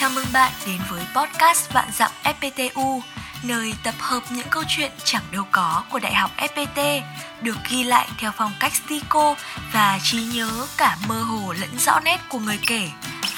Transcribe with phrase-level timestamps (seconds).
[0.00, 3.00] Chào mừng bạn đến với podcast Vạn Dặm FPTU,
[3.42, 7.00] nơi tập hợp những câu chuyện chẳng đâu có của Đại học FPT,
[7.42, 9.34] được ghi lại theo phong cách stico
[9.72, 12.88] và trí nhớ cả mơ hồ lẫn rõ nét của người kể.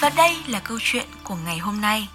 [0.00, 2.09] Và đây là câu chuyện của ngày hôm nay.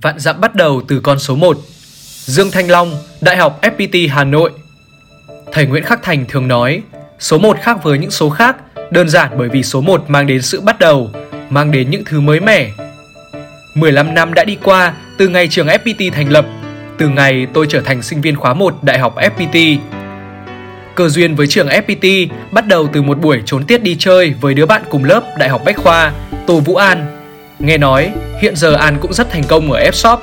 [0.00, 1.58] Vạn Dặm bắt đầu từ con số 1.
[2.24, 4.50] Dương Thanh Long, Đại học FPT Hà Nội.
[5.52, 6.82] Thầy Nguyễn Khắc Thành thường nói,
[7.18, 8.56] số 1 khác với những số khác,
[8.90, 11.10] đơn giản bởi vì số 1 mang đến sự bắt đầu,
[11.50, 12.70] mang đến những thứ mới mẻ.
[13.74, 16.46] 15 năm đã đi qua từ ngày trường FPT thành lập,
[16.98, 19.78] từ ngày tôi trở thành sinh viên khóa 1 Đại học FPT.
[20.94, 24.54] Cơ duyên với trường FPT bắt đầu từ một buổi trốn tiết đi chơi với
[24.54, 26.12] đứa bạn cùng lớp Đại học Bách Khoa,
[26.46, 27.06] Tô Vũ An.
[27.58, 30.18] Nghe nói, hiện giờ An cũng rất thành công ở F-Shop.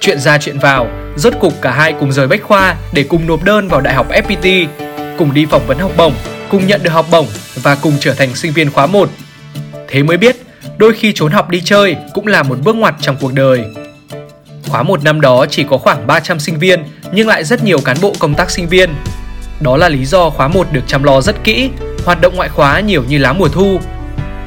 [0.00, 3.44] Chuyện ra chuyện vào, rốt cục cả hai cùng rời Bách Khoa để cùng nộp
[3.44, 4.66] đơn vào Đại học FPT,
[5.18, 6.14] cùng đi phỏng vấn học bổng,
[6.48, 7.26] cùng nhận được học bổng
[7.62, 9.10] và cùng trở thành sinh viên khóa 1.
[9.88, 10.36] Thế mới biết
[10.78, 13.64] đôi khi trốn học đi chơi cũng là một bước ngoặt trong cuộc đời.
[14.68, 17.96] Khóa một năm đó chỉ có khoảng 300 sinh viên nhưng lại rất nhiều cán
[18.00, 18.90] bộ công tác sinh viên.
[19.60, 21.70] Đó là lý do khóa 1 được chăm lo rất kỹ,
[22.04, 23.78] hoạt động ngoại khóa nhiều như lá mùa thu.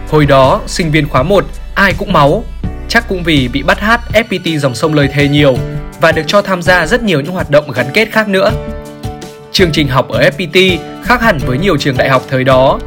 [0.10, 2.44] Hồi đó, sinh viên khóa 1 ai cũng máu,
[2.90, 5.58] chắc cũng vì bị bắt hát FPT dòng sông lời thề nhiều
[6.02, 8.52] và được cho tham gia rất nhiều những hoạt động gắn kết khác nữa.
[9.52, 12.80] Chương trình học ở FPT khác hẳn với nhiều trường đại học thời đó.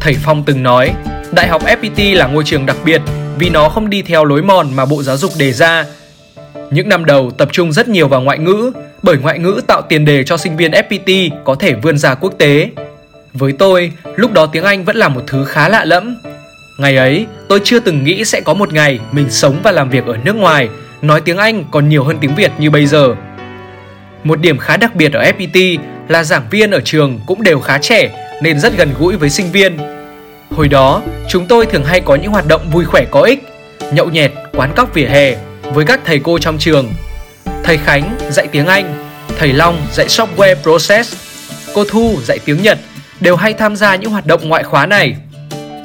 [0.00, 0.94] Thầy Phong từng nói,
[1.32, 3.00] Đại học FPT là ngôi trường đặc biệt
[3.38, 5.84] vì nó không đi theo lối mòn mà Bộ Giáo dục đề ra.
[6.70, 10.04] Những năm đầu tập trung rất nhiều vào ngoại ngữ, bởi ngoại ngữ tạo tiền
[10.04, 12.70] đề cho sinh viên FPT có thể vươn ra quốc tế.
[13.32, 16.16] Với tôi, lúc đó tiếng Anh vẫn là một thứ khá lạ lẫm.
[16.78, 20.06] Ngày ấy, tôi chưa từng nghĩ sẽ có một ngày mình sống và làm việc
[20.06, 20.68] ở nước ngoài,
[21.02, 23.14] nói tiếng Anh còn nhiều hơn tiếng Việt như bây giờ.
[24.24, 25.78] Một điểm khá đặc biệt ở FPT
[26.08, 29.52] là giảng viên ở trường cũng đều khá trẻ nên rất gần gũi với sinh
[29.52, 29.78] viên
[30.50, 33.42] Hồi đó, chúng tôi thường hay có những hoạt động vui khỏe có ích,
[33.92, 36.92] nhậu nhẹt, quán cóc vỉa hè với các thầy cô trong trường.
[37.64, 39.06] Thầy Khánh dạy tiếng Anh,
[39.38, 41.16] thầy Long dạy software process,
[41.74, 42.78] cô Thu dạy tiếng Nhật
[43.20, 45.16] đều hay tham gia những hoạt động ngoại khóa này.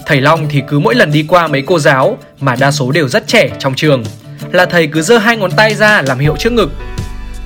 [0.06, 3.08] Thầy Long thì cứ mỗi lần đi qua mấy cô giáo mà đa số đều
[3.08, 4.04] rất trẻ trong trường
[4.52, 6.72] là thầy cứ giơ hai ngón tay ra làm hiệu trước ngực.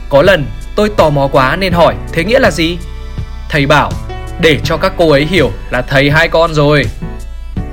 [0.10, 0.46] Có lần
[0.76, 2.78] tôi tò mò quá nên hỏi thế nghĩa là gì?
[3.50, 3.92] Thầy bảo
[4.42, 6.86] để cho các cô ấy hiểu là thầy hai con rồi.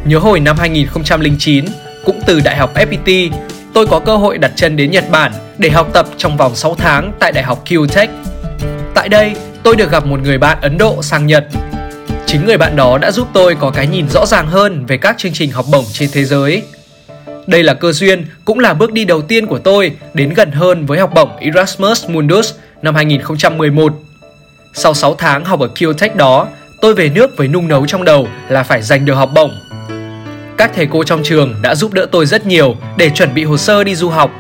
[0.05, 1.65] Nhớ hồi năm 2009,
[2.05, 3.31] cũng từ Đại học FPT,
[3.75, 6.75] tôi có cơ hội đặt chân đến Nhật Bản để học tập trong vòng 6
[6.75, 8.09] tháng tại Đại học QTech.
[8.95, 9.33] Tại đây,
[9.63, 11.45] tôi được gặp một người bạn Ấn Độ sang Nhật.
[12.27, 15.19] Chính người bạn đó đã giúp tôi có cái nhìn rõ ràng hơn về các
[15.19, 16.63] chương trình học bổng trên thế giới.
[17.47, 20.87] Đây là cơ duyên, cũng là bước đi đầu tiên của tôi đến gần hơn
[20.87, 23.93] với học bổng Erasmus Mundus năm 2011.
[24.79, 26.47] Sau 6 tháng học ở Kyotech đó,
[26.81, 29.51] tôi về nước với nung nấu trong đầu là phải giành được học bổng
[30.57, 33.57] các thầy cô trong trường đã giúp đỡ tôi rất nhiều để chuẩn bị hồ
[33.57, 34.31] sơ đi du học.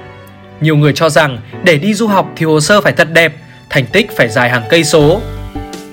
[0.61, 3.33] Nhiều người cho rằng để đi du học thì hồ sơ phải thật đẹp,
[3.71, 5.21] thành tích phải dài hàng cây số.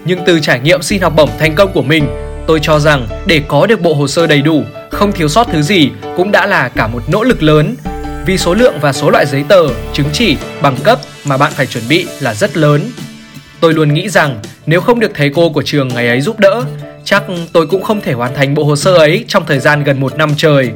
[0.05, 2.07] Nhưng từ trải nghiệm xin học bổng thành công của mình,
[2.47, 5.61] tôi cho rằng để có được bộ hồ sơ đầy đủ, không thiếu sót thứ
[5.61, 7.75] gì cũng đã là cả một nỗ lực lớn.
[8.25, 11.65] Vì số lượng và số loại giấy tờ, chứng chỉ, bằng cấp mà bạn phải
[11.65, 12.81] chuẩn bị là rất lớn.
[13.63, 16.63] Tôi luôn nghĩ rằng nếu không được thầy cô của trường ngày ấy giúp đỡ
[17.06, 20.00] chắc tôi cũng không thể hoàn thành bộ hồ sơ ấy trong thời gian gần
[20.00, 20.72] một năm trời.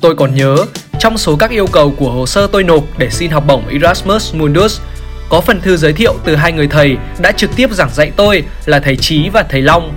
[0.00, 0.56] Tôi còn nhớ,
[0.98, 4.34] trong số các yêu cầu của hồ sơ tôi nộp để xin học bổng Erasmus
[4.34, 4.80] Mundus,
[5.28, 8.42] có phần thư giới thiệu từ hai người thầy đã trực tiếp giảng dạy tôi
[8.66, 9.94] là thầy Trí và thầy Long.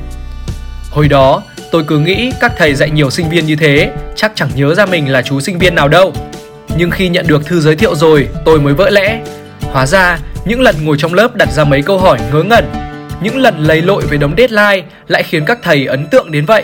[0.90, 4.50] Hồi đó, tôi cứ nghĩ các thầy dạy nhiều sinh viên như thế, chắc chẳng
[4.56, 6.14] nhớ ra mình là chú sinh viên nào đâu.
[6.78, 9.22] Nhưng khi nhận được thư giới thiệu rồi, tôi mới vỡ lẽ.
[9.62, 12.66] Hóa ra, những lần ngồi trong lớp đặt ra mấy câu hỏi ngớ ngẩn
[13.22, 16.64] những lần lấy lội về đống deadline lại khiến các thầy ấn tượng đến vậy.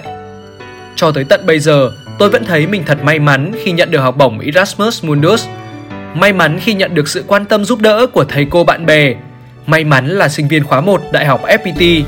[0.96, 4.00] Cho tới tận bây giờ, tôi vẫn thấy mình thật may mắn khi nhận được
[4.00, 5.46] học bổng Erasmus Mundus.
[6.14, 9.14] May mắn khi nhận được sự quan tâm giúp đỡ của thầy cô bạn bè.
[9.66, 12.04] May mắn là sinh viên khóa 1 Đại học FPT.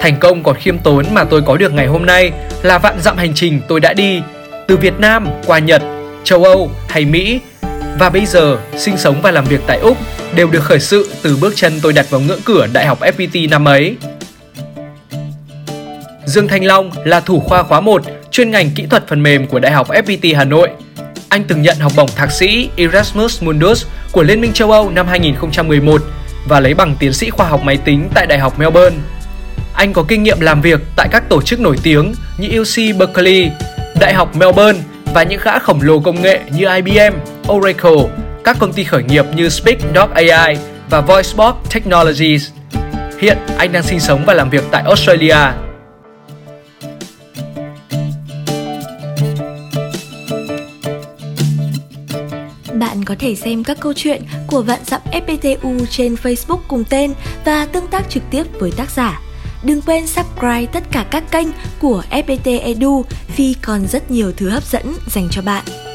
[0.00, 2.32] Thành công còn khiêm tốn mà tôi có được ngày hôm nay
[2.62, 4.20] là vạn dặm hành trình tôi đã đi
[4.68, 5.82] từ Việt Nam qua Nhật,
[6.24, 7.40] châu Âu hay Mỹ
[7.98, 9.96] và bây giờ sinh sống và làm việc tại Úc
[10.34, 13.50] đều được khởi sự từ bước chân tôi đặt vào ngưỡng cửa Đại học FPT
[13.50, 13.96] năm ấy.
[16.24, 19.58] Dương Thanh Long là thủ khoa khóa 1 chuyên ngành kỹ thuật phần mềm của
[19.58, 20.70] Đại học FPT Hà Nội.
[21.28, 25.06] Anh từng nhận học bổng thạc sĩ Erasmus Mundus của Liên minh châu Âu năm
[25.06, 26.02] 2011
[26.48, 28.96] và lấy bằng tiến sĩ khoa học máy tính tại Đại học Melbourne.
[29.74, 33.50] Anh có kinh nghiệm làm việc tại các tổ chức nổi tiếng như UC Berkeley,
[34.00, 34.80] Đại học Melbourne
[35.14, 37.14] và những gã khổng lồ công nghệ như IBM,
[37.52, 38.08] Oracle,
[38.44, 40.58] các công ty khởi nghiệp như Speak.ai
[40.90, 42.50] và VoiceBot Technologies.
[43.18, 45.66] Hiện anh đang sinh sống và làm việc tại Australia.
[53.06, 57.14] có thể xem các câu chuyện của Vạn Dặm FPTU trên Facebook cùng tên
[57.44, 59.20] và tương tác trực tiếp với tác giả.
[59.64, 61.48] Đừng quên subscribe tất cả các kênh
[61.80, 63.04] của FPT Edu
[63.36, 65.85] vì còn rất nhiều thứ hấp dẫn dành cho bạn.